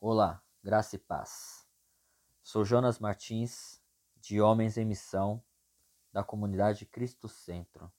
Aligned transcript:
Olá, 0.00 0.40
graça 0.62 0.94
e 0.94 0.98
paz. 1.00 1.66
Sou 2.40 2.64
Jonas 2.64 3.00
Martins, 3.00 3.82
de 4.20 4.40
Homens 4.40 4.78
em 4.78 4.84
Missão, 4.84 5.42
da 6.12 6.22
comunidade 6.22 6.86
Cristo 6.86 7.28
Centro. 7.28 7.92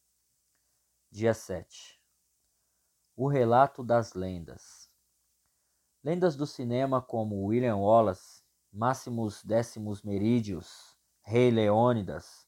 Dia 1.12 1.34
7. 1.34 2.02
O 3.18 3.28
relato 3.28 3.84
das 3.84 4.14
lendas. 4.14 4.90
Lendas 6.02 6.38
do 6.38 6.48
cinema 6.48 7.02
como 7.02 7.44
William 7.44 7.76
Wallace, 7.76 8.46
Máximos 8.72 9.44
Décimos 9.44 10.02
Merídios, 10.02 10.98
Rei 11.22 11.52
Leônidas, 11.52 12.48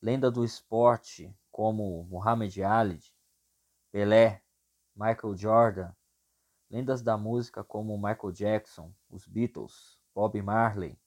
lenda 0.00 0.30
do 0.30 0.42
esporte 0.42 1.38
como 1.50 2.04
Muhammad 2.04 2.56
Ali, 2.60 3.02
Pelé, 3.92 4.42
Michael 4.96 5.36
Jordan, 5.36 5.94
lendas 6.70 7.02
da 7.02 7.16
música 7.16 7.64
como 7.64 7.96
Michael 7.96 8.32
Jackson, 8.32 8.92
os 9.10 9.26
Beatles, 9.26 9.98
Bob 10.14 10.40
Marley. 10.42 10.98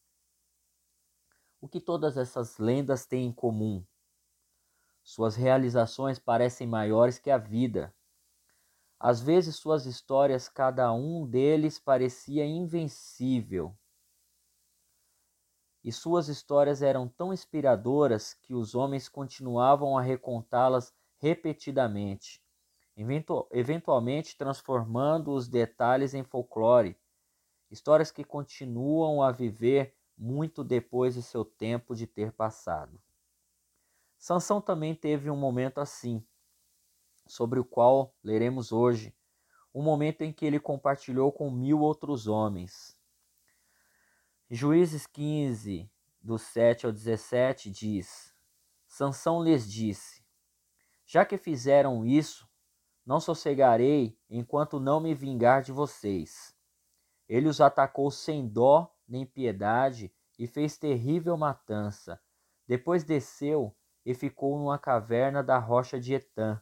O 1.59 1.67
que 1.67 1.79
todas 1.79 2.17
essas 2.17 2.57
lendas 2.57 3.05
têm 3.05 3.27
em 3.27 3.31
comum? 3.31 3.85
Suas 5.03 5.35
realizações 5.35 6.17
parecem 6.17 6.67
maiores 6.67 7.19
que 7.19 7.29
a 7.29 7.37
vida. 7.37 7.93
Às 8.99 9.21
vezes, 9.21 9.55
suas 9.55 9.85
histórias, 9.85 10.47
cada 10.47 10.91
um 10.93 11.27
deles 11.27 11.79
parecia 11.79 12.45
invencível. 12.45 13.75
E 15.83 15.91
suas 15.91 16.27
histórias 16.27 16.81
eram 16.81 17.07
tão 17.07 17.33
inspiradoras 17.33 18.33
que 18.33 18.53
os 18.53 18.75
homens 18.75 19.09
continuavam 19.09 19.97
a 19.97 20.01
recontá-las 20.01 20.93
repetidamente 21.17 22.40
eventualmente 23.51 24.37
transformando 24.37 25.31
os 25.31 25.47
detalhes 25.47 26.13
em 26.13 26.23
folclore, 26.23 26.97
histórias 27.69 28.11
que 28.11 28.23
continuam 28.23 29.21
a 29.21 29.31
viver 29.31 29.95
muito 30.17 30.63
depois 30.63 31.15
de 31.15 31.23
seu 31.23 31.43
tempo 31.43 31.95
de 31.95 32.05
ter 32.05 32.31
passado. 32.31 33.01
Sansão 34.17 34.61
também 34.61 34.93
teve 34.93 35.29
um 35.29 35.37
momento 35.37 35.79
assim, 35.79 36.23
sobre 37.27 37.59
o 37.59 37.65
qual 37.65 38.13
leremos 38.23 38.71
hoje, 38.71 39.15
um 39.73 39.81
momento 39.81 40.21
em 40.21 40.33
que 40.33 40.45
ele 40.45 40.59
compartilhou 40.59 41.31
com 41.31 41.49
mil 41.49 41.79
outros 41.79 42.27
homens. 42.27 42.97
Juízes 44.49 45.07
15, 45.07 45.89
do 46.21 46.37
7 46.37 46.85
ao 46.85 46.91
17, 46.91 47.71
diz: 47.71 48.35
Sansão 48.85 49.41
lhes 49.41 49.71
disse: 49.71 50.21
Já 51.05 51.25
que 51.25 51.37
fizeram 51.37 52.05
isso, 52.05 52.50
não 53.05 53.19
sossegarei 53.19 54.17
enquanto 54.29 54.79
não 54.79 54.99
me 54.99 55.13
vingar 55.13 55.61
de 55.61 55.71
vocês. 55.71 56.55
Ele 57.27 57.47
os 57.47 57.61
atacou 57.61 58.11
sem 58.11 58.47
dó 58.47 58.93
nem 59.07 59.25
piedade 59.25 60.13
e 60.37 60.47
fez 60.47 60.77
terrível 60.77 61.37
matança. 61.37 62.19
Depois 62.67 63.03
desceu 63.03 63.75
e 64.05 64.13
ficou 64.13 64.57
numa 64.57 64.77
caverna 64.77 65.43
da 65.43 65.57
rocha 65.57 65.99
de 65.99 66.13
Etã. 66.13 66.61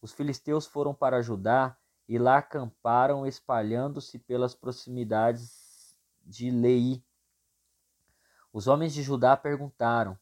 Os 0.00 0.12
filisteus 0.12 0.66
foram 0.66 0.94
para 0.94 1.22
Judá 1.22 1.76
e 2.08 2.18
lá 2.18 2.38
acamparam, 2.38 3.26
espalhando-se 3.26 4.18
pelas 4.18 4.54
proximidades 4.54 5.96
de 6.22 6.50
Lei. 6.50 7.04
Os 8.52 8.66
homens 8.66 8.94
de 8.94 9.02
Judá 9.02 9.36
perguntaram: 9.36 10.18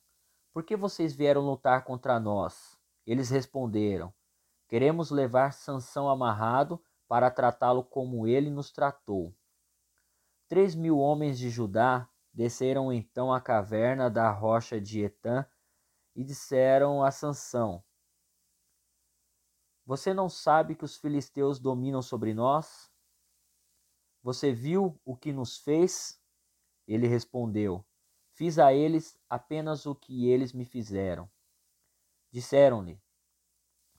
Por 0.52 0.62
que 0.62 0.76
vocês 0.76 1.14
vieram 1.14 1.42
lutar 1.42 1.84
contra 1.84 2.18
nós? 2.18 2.78
Eles 3.06 3.30
responderam: 3.30 4.12
Queremos 4.74 5.12
levar 5.12 5.52
Sansão 5.52 6.08
amarrado 6.08 6.82
para 7.06 7.30
tratá-lo 7.30 7.84
como 7.84 8.26
ele 8.26 8.50
nos 8.50 8.72
tratou. 8.72 9.32
Três 10.48 10.74
mil 10.74 10.98
homens 10.98 11.38
de 11.38 11.48
Judá 11.48 12.10
desceram 12.32 12.92
então 12.92 13.32
à 13.32 13.40
caverna 13.40 14.10
da 14.10 14.32
rocha 14.32 14.80
de 14.80 15.00
Etã 15.00 15.46
e 16.12 16.24
disseram 16.24 17.04
a 17.04 17.12
Sansão: 17.12 17.84
Você 19.86 20.12
não 20.12 20.28
sabe 20.28 20.74
que 20.74 20.84
os 20.84 20.96
filisteus 20.96 21.60
dominam 21.60 22.02
sobre 22.02 22.34
nós? 22.34 22.90
Você 24.24 24.52
viu 24.52 25.00
o 25.04 25.16
que 25.16 25.32
nos 25.32 25.56
fez? 25.56 26.20
Ele 26.84 27.06
respondeu: 27.06 27.86
Fiz 28.32 28.58
a 28.58 28.74
eles 28.74 29.16
apenas 29.30 29.86
o 29.86 29.94
que 29.94 30.28
eles 30.28 30.52
me 30.52 30.64
fizeram. 30.64 31.30
Disseram-lhe: 32.32 33.03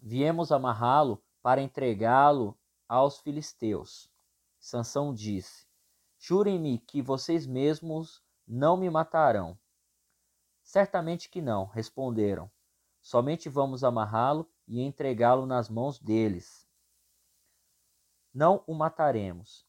Viemos 0.08 0.52
amarrá-lo 0.52 1.20
para 1.42 1.64
entregá-lo 1.64 2.56
aos 2.88 3.18
filisteus. 3.18 4.08
Sansão 4.60 5.12
disse: 5.12 5.66
Jurem-me 6.20 6.78
que 6.78 7.02
vocês 7.02 7.48
mesmos 7.48 8.24
não 8.48 8.78
me 8.78 8.88
matarão. 8.88 9.58
Certamente 10.62 11.28
que 11.28 11.42
não, 11.42 11.66
responderam. 11.66 12.52
Somente 13.02 13.50
vamos 13.50 13.84
amarrá-lo 13.84 14.48
e 14.68 14.80
entregá-lo 14.80 15.48
nas 15.48 15.72
mãos 15.72 15.98
deles. 15.98 16.68
Não 18.32 18.64
o 18.68 18.76
mataremos. 18.76 19.66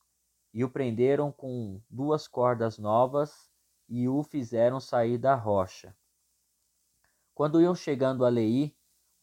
E 0.52 0.62
o 0.62 0.70
prenderam 0.70 1.32
com 1.32 1.80
duas 1.88 2.28
cordas 2.28 2.76
novas 2.76 3.50
e 3.88 4.06
o 4.06 4.22
fizeram 4.22 4.80
sair 4.80 5.16
da 5.16 5.34
rocha. 5.34 5.96
Quando 7.34 7.58
iam 7.58 7.74
chegando 7.74 8.22
a 8.22 8.28
Leí, 8.28 8.75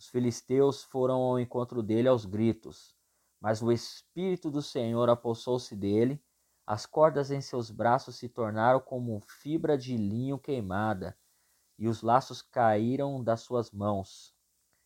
os 0.04 0.10
filisteus 0.10 0.84
foram 0.84 1.22
ao 1.22 1.40
encontro 1.40 1.82
dele 1.82 2.10
aos 2.10 2.26
gritos, 2.26 2.94
mas 3.40 3.62
o 3.62 3.72
Espírito 3.72 4.52
do 4.52 4.62
Senhor 4.62 5.10
apossou-se 5.10 5.74
dele, 5.78 6.22
as 6.68 6.86
cordas 6.86 7.32
em 7.32 7.40
seus 7.40 7.72
braços 7.72 8.18
se 8.18 8.28
tornaram 8.28 8.82
como 8.82 9.22
fibra 9.22 9.78
de 9.78 9.96
linho 9.96 10.38
queimada, 10.38 11.18
e 11.80 11.88
os 11.88 12.02
laços 12.02 12.42
caíram 12.42 13.24
das 13.24 13.42
suas 13.42 13.72
mãos. 13.72 14.36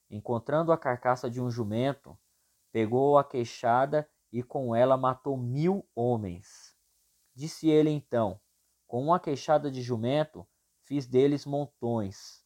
Encontrando 0.08 0.72
a 0.72 0.78
carcaça 0.78 1.30
de 1.30 1.42
um 1.42 1.50
jumento, 1.50 2.18
pegou 2.72 3.18
a 3.18 3.24
queixada 3.24 4.08
e 4.32 4.44
com 4.44 4.76
ela 4.76 4.98
matou 4.98 5.36
mil 5.36 5.84
homens. 5.96 6.76
Disse 7.34 7.68
ele 7.68 7.90
então: 7.90 8.40
Com 8.86 9.04
uma 9.04 9.20
queixada 9.20 9.72
de 9.72 9.82
jumento 9.82 10.48
fiz 10.84 11.08
deles 11.08 11.44
montões. 11.44 12.46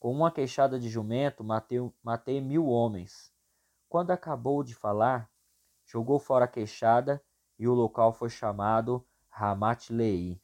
Com 0.00 0.12
uma 0.12 0.32
queixada 0.32 0.80
de 0.80 0.88
jumento 0.88 1.44
matei, 1.44 1.78
matei 2.02 2.40
mil 2.40 2.68
homens. 2.68 3.30
Quando 3.86 4.10
acabou 4.10 4.64
de 4.64 4.74
falar, 4.74 5.30
jogou 5.84 6.18
fora 6.18 6.46
a 6.46 6.48
queixada 6.48 7.22
e 7.58 7.68
o 7.68 7.74
local 7.74 8.10
foi 8.10 8.30
chamado 8.30 9.06
Ramat-Lei. 9.28 10.40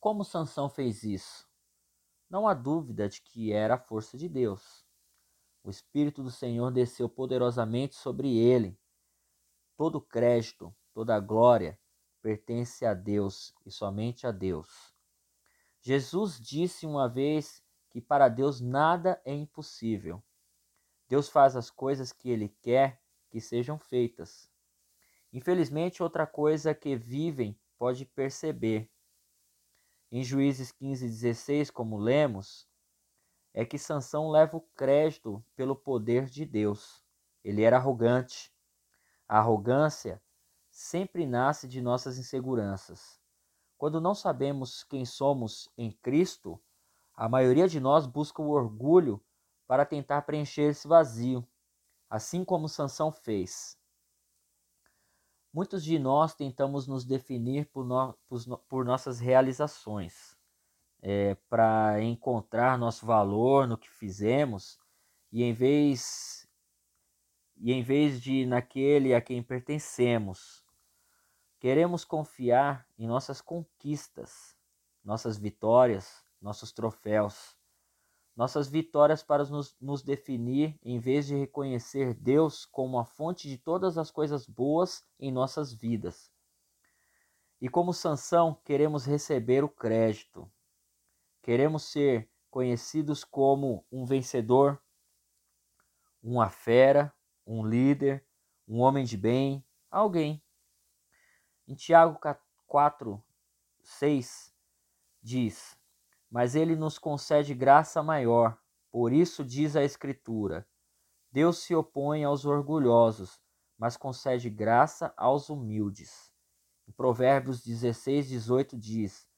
Como 0.00 0.24
Sansão 0.24 0.70
fez 0.70 1.02
isso? 1.02 1.46
Não 2.30 2.48
há 2.48 2.54
dúvida 2.54 3.06
de 3.06 3.20
que 3.20 3.52
era 3.52 3.74
a 3.74 3.78
força 3.78 4.16
de 4.16 4.30
Deus. 4.30 4.82
O 5.62 5.68
Espírito 5.68 6.22
do 6.22 6.30
Senhor 6.30 6.70
desceu 6.70 7.06
poderosamente 7.06 7.96
sobre 7.96 8.34
ele. 8.34 8.80
Todo 9.76 10.00
crédito, 10.00 10.74
toda 10.94 11.20
glória 11.20 11.78
pertence 12.22 12.86
a 12.86 12.94
Deus 12.94 13.54
e 13.66 13.70
somente 13.70 14.26
a 14.26 14.30
Deus. 14.30 14.94
Jesus 15.82 16.40
disse 16.40 16.86
uma 16.86 17.06
vez 17.06 17.62
que 17.94 18.00
para 18.00 18.28
Deus 18.28 18.60
nada 18.60 19.22
é 19.24 19.32
impossível. 19.32 20.20
Deus 21.08 21.28
faz 21.28 21.54
as 21.54 21.70
coisas 21.70 22.12
que 22.12 22.28
Ele 22.28 22.48
quer 22.60 23.00
que 23.30 23.40
sejam 23.40 23.78
feitas. 23.78 24.50
Infelizmente, 25.32 26.02
outra 26.02 26.26
coisa 26.26 26.74
que 26.74 26.96
vivem 26.96 27.56
pode 27.78 28.04
perceber. 28.04 28.90
Em 30.10 30.24
Juízes 30.24 30.72
15 30.72 31.06
16, 31.06 31.70
como 31.70 31.96
lemos, 31.96 32.68
é 33.52 33.64
que 33.64 33.78
Sansão 33.78 34.28
leva 34.28 34.56
o 34.56 34.68
crédito 34.74 35.44
pelo 35.54 35.76
poder 35.76 36.26
de 36.26 36.44
Deus. 36.44 37.00
Ele 37.44 37.62
era 37.62 37.76
arrogante. 37.76 38.52
A 39.28 39.38
arrogância 39.38 40.20
sempre 40.68 41.26
nasce 41.28 41.68
de 41.68 41.80
nossas 41.80 42.18
inseguranças. 42.18 43.20
Quando 43.78 44.00
não 44.00 44.16
sabemos 44.16 44.82
quem 44.82 45.04
somos 45.04 45.70
em 45.78 45.92
Cristo, 45.92 46.60
a 47.16 47.28
maioria 47.28 47.68
de 47.68 47.78
nós 47.78 48.06
busca 48.06 48.42
o 48.42 48.50
orgulho 48.50 49.22
para 49.66 49.86
tentar 49.86 50.22
preencher 50.22 50.70
esse 50.70 50.86
vazio, 50.86 51.46
assim 52.10 52.44
como 52.44 52.68
Sansão 52.68 53.12
fez. 53.12 53.78
Muitos 55.52 55.84
de 55.84 55.98
nós 55.98 56.34
tentamos 56.34 56.86
nos 56.88 57.04
definir 57.04 57.66
por, 57.66 57.84
no, 57.84 58.12
por, 58.28 58.58
por 58.68 58.84
nossas 58.84 59.20
realizações, 59.20 60.36
é, 61.00 61.36
para 61.48 62.02
encontrar 62.02 62.76
nosso 62.76 63.06
valor 63.06 63.68
no 63.68 63.78
que 63.78 63.88
fizemos, 63.88 64.78
e 65.30 65.42
em 65.42 65.52
vez 65.52 66.48
e 67.56 67.72
em 67.72 67.82
vez 67.82 68.20
de 68.20 68.44
naquele 68.44 69.14
a 69.14 69.20
quem 69.20 69.40
pertencemos, 69.42 70.64
queremos 71.60 72.04
confiar 72.04 72.86
em 72.98 73.06
nossas 73.06 73.40
conquistas, 73.40 74.56
nossas 75.04 75.38
vitórias, 75.38 76.23
nossos 76.44 76.72
troféus, 76.72 77.56
nossas 78.36 78.68
vitórias 78.68 79.22
para 79.22 79.44
nos, 79.46 79.74
nos 79.80 80.02
definir, 80.02 80.78
em 80.82 80.98
vez 80.98 81.26
de 81.26 81.34
reconhecer 81.34 82.12
Deus 82.12 82.66
como 82.66 82.98
a 82.98 83.04
fonte 83.04 83.48
de 83.48 83.56
todas 83.56 83.96
as 83.96 84.10
coisas 84.10 84.46
boas 84.46 85.02
em 85.18 85.32
nossas 85.32 85.72
vidas. 85.72 86.30
E 87.58 87.68
como 87.68 87.94
Sansão, 87.94 88.60
queremos 88.62 89.06
receber 89.06 89.64
o 89.64 89.70
crédito. 89.70 90.50
Queremos 91.40 91.84
ser 91.84 92.30
conhecidos 92.50 93.24
como 93.24 93.86
um 93.90 94.04
vencedor, 94.04 94.78
uma 96.22 96.50
fera, 96.50 97.10
um 97.46 97.64
líder, 97.64 98.22
um 98.68 98.80
homem 98.80 99.06
de 99.06 99.16
bem, 99.16 99.64
alguém. 99.90 100.42
Em 101.66 101.74
Tiago 101.74 102.20
4, 102.66 103.24
6 103.82 104.54
diz: 105.22 105.82
Mas 106.34 106.56
ele 106.56 106.74
nos 106.74 106.98
concede 106.98 107.54
graça 107.54 108.02
maior. 108.02 108.58
Por 108.90 109.12
isso 109.12 109.44
diz 109.44 109.76
a 109.76 109.84
Escritura: 109.84 110.66
Deus 111.30 111.58
se 111.58 111.76
opõe 111.76 112.24
aos 112.24 112.44
orgulhosos, 112.44 113.40
mas 113.78 113.96
concede 113.96 114.50
graça 114.50 115.14
aos 115.16 115.48
humildes. 115.48 116.32
Em 116.88 116.90
Provérbios 116.90 117.62
16, 117.62 118.26
18 118.26 118.76
diz: 118.76 119.28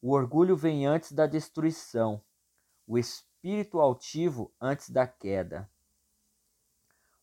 O 0.00 0.12
orgulho 0.12 0.56
vem 0.56 0.86
antes 0.86 1.10
da 1.10 1.26
destruição, 1.26 2.24
o 2.86 2.96
espírito 2.96 3.80
altivo 3.80 4.54
antes 4.60 4.90
da 4.90 5.08
queda. 5.08 5.68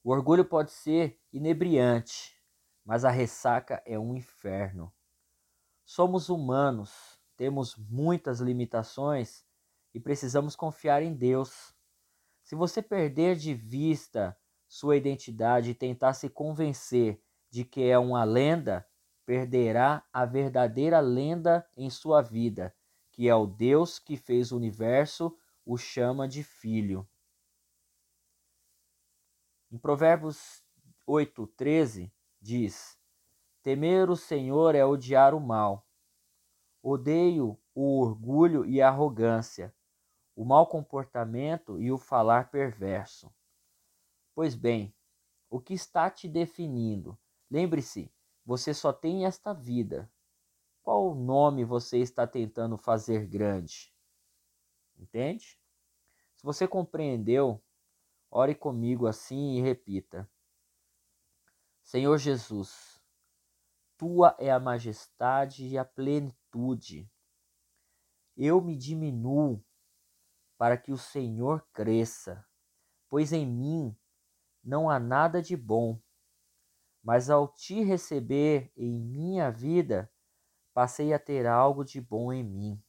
O 0.04 0.12
orgulho 0.12 0.44
pode 0.44 0.72
ser 0.72 1.18
inebriante, 1.32 2.38
mas 2.84 3.06
a 3.06 3.10
ressaca 3.10 3.82
é 3.86 3.98
um 3.98 4.14
inferno. 4.14 4.92
Somos 5.86 6.28
humanos, 6.28 7.19
temos 7.40 7.78
muitas 7.78 8.42
limitações 8.42 9.46
e 9.94 10.00
precisamos 10.00 10.58
confiar 10.58 11.02
em 11.02 11.14
Deus. 11.14 11.74
Se 12.44 12.54
você 12.54 12.82
perder 12.82 13.38
de 13.38 13.54
vista 13.54 14.38
sua 14.68 14.98
identidade 14.98 15.70
e 15.70 15.74
tentar 15.74 16.12
se 16.16 16.28
convencer 16.28 17.24
de 17.50 17.64
que 17.64 17.84
é 17.84 17.98
uma 17.98 18.26
lenda, 18.26 18.86
perderá 19.26 20.06
a 20.12 20.26
verdadeira 20.26 21.00
lenda 21.00 21.66
em 21.78 21.90
sua 21.90 22.22
vida, 22.22 22.76
que 23.10 23.30
é 23.30 23.34
o 23.34 23.48
Deus 23.48 24.00
que 24.00 24.18
fez 24.18 24.52
o 24.52 24.58
universo, 24.58 25.34
o 25.66 25.78
chama 25.78 26.28
de 26.28 26.44
filho. 26.44 27.08
Em 29.72 29.78
Provérbios 29.78 30.62
8, 31.08 31.48
13, 31.56 32.12
diz: 32.42 33.00
Temer 33.64 34.10
o 34.10 34.18
Senhor 34.18 34.76
é 34.76 34.84
odiar 34.84 35.34
o 35.34 35.40
mal. 35.40 35.89
Odeio 36.82 37.60
o 37.76 38.00
orgulho 38.02 38.66
e 38.66 38.82
a 38.82 38.88
arrogância, 38.88 39.76
o 40.36 40.46
mau 40.46 40.66
comportamento 40.68 41.82
e 41.82 41.92
o 41.92 41.98
falar 41.98 42.50
perverso. 42.50 43.34
Pois 44.34 44.56
bem, 44.56 44.96
o 45.50 45.60
que 45.60 45.74
está 45.74 46.10
te 46.10 46.28
definindo? 46.28 47.18
Lembre-se, 47.52 48.12
você 48.46 48.74
só 48.74 48.94
tem 48.94 49.26
esta 49.26 49.54
vida. 49.54 50.10
Qual 50.82 51.14
nome 51.14 51.66
você 51.66 51.98
está 51.98 52.26
tentando 52.26 52.78
fazer 52.78 53.28
grande? 53.28 53.94
Entende? 54.98 55.60
Se 56.36 56.44
você 56.44 56.68
compreendeu, 56.68 57.62
ore 58.32 58.56
comigo 58.56 59.08
assim 59.08 59.58
e 59.58 59.62
repita: 59.62 60.30
Senhor 61.84 62.18
Jesus, 62.18 63.02
tua 63.98 64.36
é 64.40 64.50
a 64.50 64.60
majestade 64.60 65.68
e 65.68 65.78
a 65.78 65.84
plenitude. 65.84 66.39
Eu 68.36 68.62
me 68.62 68.76
diminuo 68.76 69.64
para 70.58 70.78
que 70.78 70.92
o 70.92 70.98
Senhor 70.98 71.66
cresça, 71.74 72.46
pois 73.08 73.32
em 73.32 73.46
mim 73.46 73.98
não 74.64 74.90
há 74.90 75.00
nada 75.00 75.42
de 75.42 75.56
bom. 75.56 76.00
Mas 77.02 77.30
ao 77.30 77.48
te 77.48 77.82
receber 77.82 78.72
em 78.76 79.00
minha 79.00 79.50
vida, 79.50 80.12
passei 80.74 81.14
a 81.14 81.20
ter 81.20 81.46
algo 81.46 81.84
de 81.84 82.00
bom 82.02 82.32
em 82.32 82.44
mim. 82.44 82.84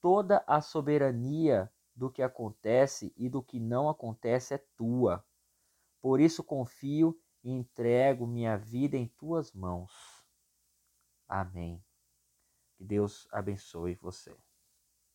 Toda 0.00 0.44
a 0.46 0.60
soberania 0.60 1.72
do 1.94 2.10
que 2.10 2.22
acontece 2.22 3.12
e 3.16 3.28
do 3.28 3.42
que 3.42 3.58
não 3.58 3.88
acontece 3.88 4.54
é 4.54 4.58
tua. 4.76 5.24
Por 6.00 6.20
isso 6.20 6.44
confio 6.44 7.20
e 7.42 7.50
entrego 7.50 8.26
minha 8.26 8.56
vida 8.56 8.96
em 8.96 9.08
tuas 9.08 9.52
mãos. 9.52 9.92
Amém. 11.28 11.87
Que 12.78 12.84
Deus 12.84 13.26
abençoe 13.32 13.96
você. 13.96 14.34